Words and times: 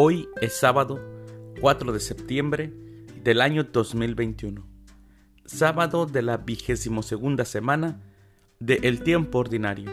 Hoy 0.00 0.28
es 0.40 0.56
sábado 0.56 1.00
4 1.60 1.90
de 1.92 1.98
septiembre 1.98 2.72
del 3.24 3.40
año 3.40 3.64
2021, 3.64 4.64
sábado 5.44 6.06
de 6.06 6.22
la 6.22 6.36
vigésimo 6.36 7.02
segunda 7.02 7.44
semana 7.44 8.00
del 8.60 8.84
el 8.84 9.02
tiempo 9.02 9.38
ordinario. 9.38 9.90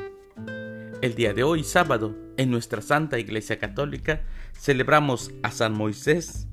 El 1.02 1.16
día 1.16 1.34
de 1.34 1.42
hoy, 1.42 1.64
sábado, 1.64 2.16
en 2.38 2.52
nuestra 2.52 2.84
Santa 2.84 3.18
Iglesia 3.18 3.57
Católica, 3.57 4.21
celebramos 4.54 5.32
a 5.42 5.50
San 5.50 5.74
Moisés, 5.74 6.48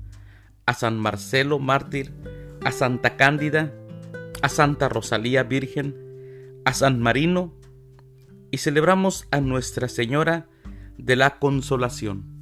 a 0.65 0.73
San 0.73 0.97
Marcelo 0.97 1.59
Mártir, 1.59 2.11
a 2.65 2.71
Santa 2.71 3.17
Cándida, 3.17 3.71
a 4.41 4.49
Santa 4.49 4.89
Rosalía 4.89 5.43
Virgen, 5.43 6.59
a 6.65 6.73
San 6.73 6.99
Marino 6.99 7.53
y 8.49 8.57
celebramos 8.57 9.27
a 9.29 9.41
Nuestra 9.41 9.89
Señora 9.89 10.47
de 10.97 11.15
la 11.15 11.37
Consolación. 11.37 12.32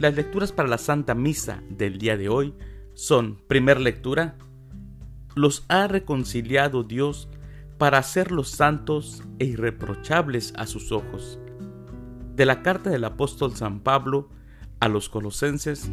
Las 0.00 0.16
lecturas 0.16 0.50
para 0.50 0.66
la 0.66 0.78
Santa 0.78 1.14
Misa 1.14 1.62
del 1.68 1.98
día 1.98 2.16
de 2.16 2.30
hoy 2.30 2.54
son, 2.94 3.36
primer 3.46 3.78
lectura, 3.78 4.38
los 5.34 5.66
ha 5.68 5.88
reconciliado 5.88 6.84
Dios 6.84 7.28
para 7.76 7.98
hacerlos 7.98 8.48
santos 8.48 9.22
e 9.38 9.44
irreprochables 9.44 10.54
a 10.56 10.66
sus 10.66 10.90
ojos. 10.90 11.38
De 12.34 12.46
la 12.46 12.62
carta 12.62 12.88
del 12.88 13.04
apóstol 13.04 13.54
San 13.54 13.80
Pablo 13.80 14.30
a 14.80 14.88
los 14.88 15.10
Colosenses, 15.10 15.90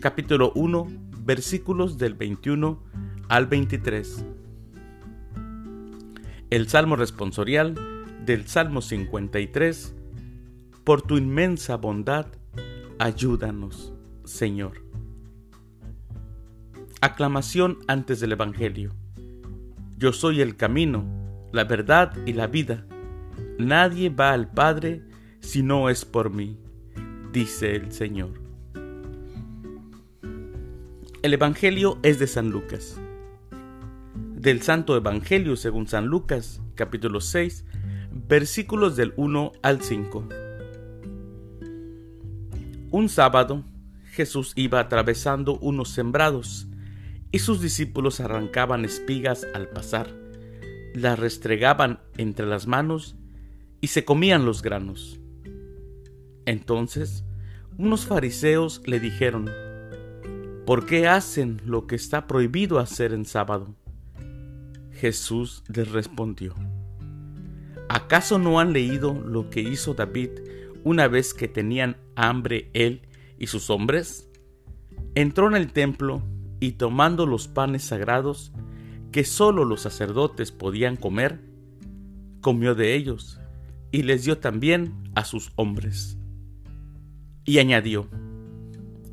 capítulo 0.00 0.50
1, 0.56 0.88
versículos 1.20 1.96
del 1.96 2.14
21 2.14 2.82
al 3.28 3.46
23. 3.46 4.24
El 6.50 6.68
Salmo 6.68 6.96
responsorial 6.96 7.76
del 8.26 8.48
Salmo 8.48 8.82
53, 8.82 9.94
por 10.82 11.02
tu 11.02 11.18
inmensa 11.18 11.76
bondad, 11.76 12.26
Ayúdanos, 12.98 13.92
Señor. 14.24 14.84
Aclamación 17.00 17.78
antes 17.88 18.20
del 18.20 18.32
Evangelio. 18.32 18.92
Yo 19.98 20.12
soy 20.12 20.40
el 20.40 20.56
camino, 20.56 21.04
la 21.52 21.64
verdad 21.64 22.16
y 22.24 22.34
la 22.34 22.46
vida. 22.46 22.86
Nadie 23.58 24.10
va 24.10 24.32
al 24.32 24.50
Padre 24.50 25.02
si 25.40 25.64
no 25.64 25.90
es 25.90 26.04
por 26.04 26.30
mí, 26.30 26.60
dice 27.32 27.74
el 27.74 27.90
Señor. 27.90 28.40
El 31.22 31.34
Evangelio 31.34 31.98
es 32.04 32.20
de 32.20 32.28
San 32.28 32.50
Lucas. 32.50 33.00
Del 34.14 34.62
Santo 34.62 34.96
Evangelio 34.96 35.56
según 35.56 35.88
San 35.88 36.06
Lucas, 36.06 36.62
capítulo 36.76 37.20
6, 37.20 37.64
versículos 38.28 38.94
del 38.94 39.14
1 39.16 39.52
al 39.62 39.82
5. 39.82 40.43
Un 42.94 43.08
sábado 43.08 43.64
Jesús 44.12 44.52
iba 44.54 44.78
atravesando 44.78 45.58
unos 45.58 45.88
sembrados 45.88 46.68
y 47.32 47.40
sus 47.40 47.60
discípulos 47.60 48.20
arrancaban 48.20 48.84
espigas 48.84 49.44
al 49.52 49.68
pasar, 49.68 50.14
las 50.94 51.18
restregaban 51.18 51.98
entre 52.18 52.46
las 52.46 52.68
manos 52.68 53.16
y 53.80 53.88
se 53.88 54.04
comían 54.04 54.44
los 54.44 54.62
granos. 54.62 55.18
Entonces 56.46 57.24
unos 57.78 58.06
fariseos 58.06 58.80
le 58.86 59.00
dijeron, 59.00 59.50
¿por 60.64 60.86
qué 60.86 61.08
hacen 61.08 61.62
lo 61.64 61.88
que 61.88 61.96
está 61.96 62.28
prohibido 62.28 62.78
hacer 62.78 63.12
en 63.12 63.24
sábado? 63.24 63.74
Jesús 64.92 65.64
les 65.66 65.90
respondió, 65.90 66.54
¿acaso 67.88 68.38
no 68.38 68.60
han 68.60 68.72
leído 68.72 69.14
lo 69.14 69.50
que 69.50 69.62
hizo 69.62 69.94
David 69.94 70.30
una 70.84 71.08
vez 71.08 71.34
que 71.34 71.48
tenían 71.48 71.96
hambre 72.14 72.70
él 72.74 73.02
y 73.38 73.48
sus 73.48 73.70
hombres, 73.70 74.30
entró 75.14 75.48
en 75.48 75.56
el 75.56 75.72
templo 75.72 76.22
y 76.60 76.72
tomando 76.72 77.26
los 77.26 77.48
panes 77.48 77.82
sagrados 77.82 78.52
que 79.10 79.24
sólo 79.24 79.64
los 79.64 79.80
sacerdotes 79.80 80.52
podían 80.52 80.96
comer, 80.96 81.40
comió 82.40 82.74
de 82.74 82.94
ellos 82.94 83.40
y 83.90 84.02
les 84.02 84.24
dio 84.24 84.38
también 84.38 84.94
a 85.14 85.24
sus 85.24 85.52
hombres. 85.56 86.18
Y 87.44 87.58
añadió, 87.58 88.08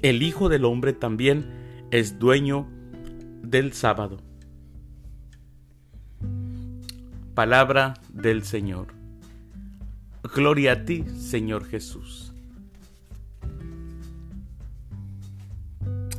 el 0.02 0.24
Hijo 0.24 0.50
del 0.50 0.66
Hombre 0.66 0.94
también 0.94 1.88
es 1.92 2.18
dueño 2.18 2.68
del 3.44 3.74
sábado. 3.74 4.18
Palabra 7.36 7.94
del 8.12 8.44
Señor. 8.44 9.01
Gloria 10.24 10.74
a 10.74 10.86
ti, 10.86 11.04
Señor 11.18 11.66
Jesús. 11.68 12.32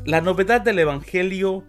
La 0.05 0.21
novedad 0.21 0.61
del 0.61 0.81
Evangelio 0.81 1.65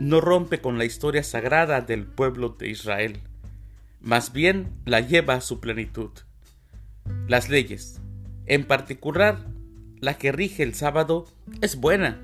no 0.00 0.22
rompe 0.22 0.62
con 0.62 0.78
la 0.78 0.86
historia 0.86 1.22
sagrada 1.22 1.82
del 1.82 2.06
pueblo 2.06 2.56
de 2.58 2.70
Israel, 2.70 3.20
más 4.00 4.32
bien 4.32 4.72
la 4.86 5.00
lleva 5.00 5.34
a 5.34 5.40
su 5.42 5.60
plenitud. 5.60 6.10
Las 7.28 7.50
leyes, 7.50 8.00
en 8.46 8.64
particular 8.64 9.46
la 10.00 10.16
que 10.16 10.32
rige 10.32 10.62
el 10.62 10.74
sábado, 10.74 11.26
es 11.60 11.76
buena. 11.76 12.18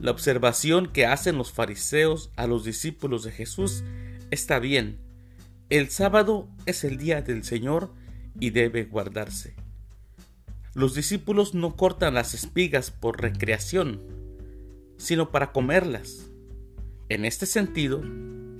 La 0.00 0.12
observación 0.12 0.92
que 0.92 1.04
hacen 1.04 1.36
los 1.36 1.50
fariseos 1.50 2.30
a 2.36 2.46
los 2.46 2.64
discípulos 2.64 3.24
de 3.24 3.32
Jesús 3.32 3.82
está 4.30 4.60
bien. 4.60 4.98
El 5.68 5.90
sábado 5.90 6.48
es 6.64 6.84
el 6.84 6.96
día 6.96 7.22
del 7.22 7.42
Señor 7.42 7.92
y 8.40 8.50
debe 8.50 8.84
guardarse. 8.84 9.54
Los 10.74 10.94
discípulos 10.94 11.54
no 11.54 11.76
cortan 11.76 12.14
las 12.14 12.34
espigas 12.34 12.90
por 12.90 13.20
recreación, 13.20 14.00
sino 14.96 15.30
para 15.30 15.52
comerlas. 15.52 16.30
En 17.08 17.24
este 17.24 17.46
sentido, 17.46 18.02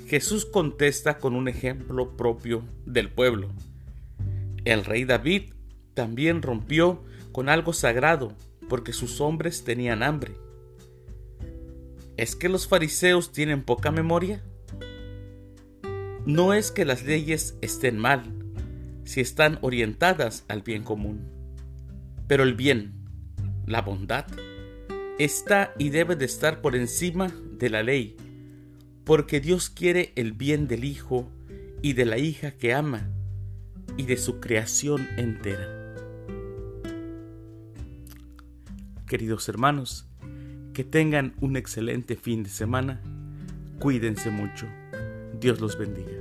Jesús 0.06 0.46
contesta 0.46 1.18
con 1.18 1.34
un 1.34 1.48
ejemplo 1.48 2.16
propio 2.16 2.64
del 2.86 3.10
pueblo. 3.10 3.50
El 4.64 4.84
rey 4.84 5.04
David 5.04 5.52
también 5.94 6.42
rompió 6.42 7.04
con 7.32 7.48
algo 7.48 7.72
sagrado 7.72 8.34
porque 8.68 8.92
sus 8.92 9.20
hombres 9.20 9.64
tenían 9.64 10.02
hambre. 10.02 10.32
¿Es 12.16 12.34
que 12.34 12.48
los 12.48 12.66
fariseos 12.66 13.32
tienen 13.32 13.62
poca 13.62 13.90
memoria? 13.90 14.42
No 16.26 16.52
es 16.52 16.70
que 16.70 16.84
las 16.84 17.04
leyes 17.04 17.56
estén 17.60 17.96
mal, 17.98 18.37
si 19.08 19.22
están 19.22 19.58
orientadas 19.62 20.44
al 20.48 20.60
bien 20.60 20.84
común. 20.84 21.30
Pero 22.26 22.42
el 22.42 22.52
bien, 22.52 22.92
la 23.64 23.80
bondad, 23.80 24.26
está 25.18 25.72
y 25.78 25.88
debe 25.88 26.14
de 26.14 26.26
estar 26.26 26.60
por 26.60 26.76
encima 26.76 27.32
de 27.58 27.70
la 27.70 27.82
ley, 27.82 28.18
porque 29.04 29.40
Dios 29.40 29.70
quiere 29.70 30.12
el 30.14 30.34
bien 30.34 30.68
del 30.68 30.84
Hijo 30.84 31.32
y 31.80 31.94
de 31.94 32.04
la 32.04 32.18
hija 32.18 32.50
que 32.50 32.74
ama 32.74 33.08
y 33.96 34.02
de 34.02 34.18
su 34.18 34.40
creación 34.40 35.08
entera. 35.16 35.94
Queridos 39.06 39.48
hermanos, 39.48 40.06
que 40.74 40.84
tengan 40.84 41.34
un 41.40 41.56
excelente 41.56 42.14
fin 42.14 42.42
de 42.42 42.50
semana, 42.50 43.00
cuídense 43.78 44.28
mucho, 44.28 44.66
Dios 45.40 45.62
los 45.62 45.78
bendiga. 45.78 46.17